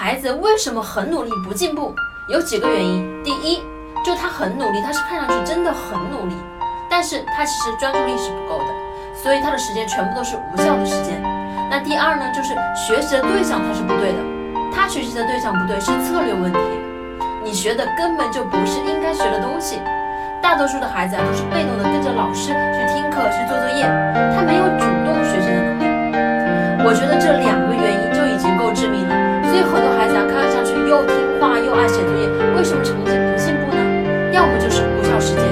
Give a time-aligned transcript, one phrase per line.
[0.00, 1.92] 孩子为什么很努力不进步？
[2.28, 3.04] 有几个原因。
[3.24, 3.60] 第一，
[4.06, 6.36] 就他很努力，他是看上去真的很努力，
[6.88, 8.66] 但是他其实专注力是不够的，
[9.20, 11.20] 所以他的时间全部都是无效的时间。
[11.68, 14.18] 那第二呢，就是学习的对象他是不对的，
[14.70, 16.60] 他学习的对象不对，是策略问题。
[17.42, 19.82] 你学的根本就不是应该学的东西。
[20.40, 23.82] 大多数的孩子啊，都是被动的跟着老师去听课、去做作业，
[24.30, 26.86] 他没有主动学习的能力。
[26.86, 27.47] 我觉得这里。
[32.84, 34.30] 成绩不进步呢？
[34.32, 35.47] 要么就是无效时间